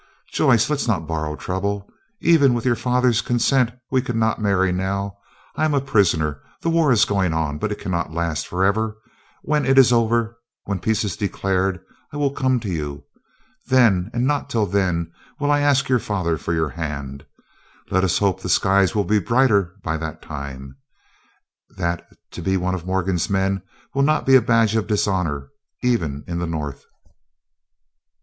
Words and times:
"Joyce, 0.31 0.67
let 0.67 0.79
us 0.79 0.87
not 0.87 1.05
borrow 1.05 1.35
trouble. 1.35 1.87
Even 2.21 2.55
with 2.55 2.65
your 2.65 2.75
father's 2.75 3.21
consent 3.21 3.69
we 3.91 4.01
could 4.01 4.15
not 4.15 4.41
marry 4.41 4.71
now. 4.71 5.17
I 5.55 5.63
am 5.63 5.75
a 5.75 5.79
prisoner. 5.79 6.41
The 6.61 6.71
war 6.71 6.91
is 6.91 7.05
going 7.05 7.33
on, 7.33 7.59
but 7.59 7.71
it 7.71 7.77
cannot 7.77 8.11
last 8.11 8.47
forever. 8.47 8.97
When 9.43 9.63
it 9.63 9.77
is 9.77 9.93
over, 9.93 10.39
when 10.63 10.79
peace 10.79 11.03
is 11.03 11.15
declared, 11.15 11.81
I 12.11 12.17
will 12.17 12.31
come 12.31 12.59
to 12.61 12.67
you. 12.67 13.03
Then, 13.67 14.09
and 14.11 14.25
not 14.25 14.49
till 14.49 14.65
then, 14.65 15.11
will 15.39 15.51
I 15.51 15.59
ask 15.59 15.87
your 15.87 15.99
father 15.99 16.35
for 16.35 16.51
your 16.51 16.69
hand. 16.69 17.23
Let 17.91 18.03
us 18.03 18.17
hope 18.17 18.41
the 18.41 18.49
skies 18.49 18.95
will 18.95 19.03
be 19.03 19.19
brighter 19.19 19.75
by 19.83 19.97
that 19.97 20.19
time—that 20.23 22.07
to 22.31 22.41
be 22.41 22.57
one 22.57 22.73
of 22.73 22.87
Morgan's 22.87 23.29
men 23.29 23.61
will 23.93 24.01
not 24.01 24.25
be 24.25 24.35
a 24.35 24.41
badge 24.41 24.75
of 24.75 24.87
dishonor, 24.87 25.49
even 25.83 26.23
in 26.25 26.39
the 26.39 26.47
North." 26.47 26.85